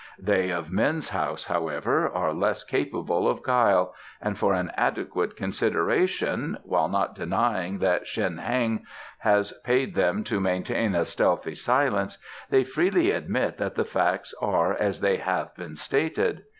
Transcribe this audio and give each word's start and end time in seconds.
They 0.17 0.49
of 0.49 0.71
Min's 0.71 1.09
house, 1.09 1.45
however, 1.45 2.09
are 2.09 2.33
less 2.33 2.63
capable 2.63 3.29
of 3.29 3.43
guile, 3.43 3.93
and 4.19 4.35
for 4.35 4.55
an 4.55 4.71
adequate 4.75 5.35
consideration, 5.37 6.57
while 6.63 6.87
not 6.89 7.13
denying 7.13 7.77
that 7.77 8.07
Shen 8.07 8.39
Heng 8.39 8.83
has 9.19 9.51
paid 9.63 9.93
them 9.93 10.23
to 10.23 10.39
maintain 10.39 10.95
a 10.95 11.05
stealthy 11.05 11.53
silence, 11.53 12.17
they 12.49 12.63
freely 12.63 13.11
admit 13.11 13.59
that 13.59 13.75
the 13.75 13.85
facts 13.85 14.33
are 14.41 14.73
as 14.73 15.01
they 15.01 15.17
have 15.17 15.55
been 15.55 15.75
stated." 15.75 16.45